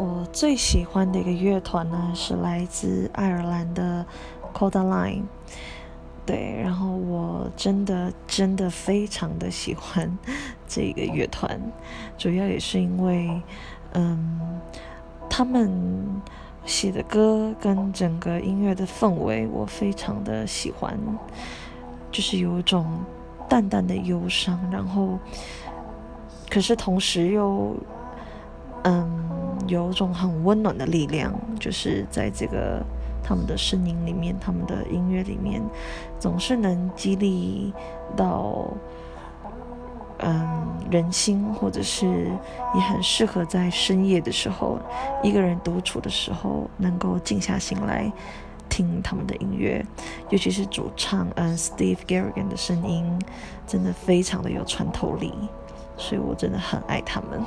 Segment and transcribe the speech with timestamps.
[0.00, 4.06] 我最喜欢的一个乐团呢，是来自爱尔兰的
[4.54, 5.24] Codaline。
[6.24, 10.10] 对，然后我真的真的非常的喜欢
[10.66, 11.60] 这个乐团，
[12.16, 13.42] 主要也是因为，
[13.92, 14.40] 嗯，
[15.28, 15.70] 他们
[16.64, 20.98] 写的歌跟整个音乐的氛围，我非常的喜欢，
[22.10, 22.86] 就是有一种
[23.50, 25.18] 淡淡的忧伤，然后，
[26.48, 27.74] 可是同时又，
[28.84, 29.29] 嗯，
[29.70, 32.84] 有种很温暖的力量，就是在这个。
[33.22, 35.62] 他们的声音里面，他们的音乐里面，
[36.18, 37.72] 总是能激励
[38.16, 38.66] 到，
[40.18, 42.06] 嗯，人心，或者是
[42.74, 44.80] 也很适合在深夜的时候，
[45.22, 48.10] 一个人独处的时候，能够静下心来
[48.68, 49.84] 听他们的音乐，
[50.30, 53.06] 尤其是主唱，嗯，Steve Garrigan 的声音，
[53.64, 55.32] 真的非常的有穿透力，
[55.96, 57.40] 所以我真的很爱他们。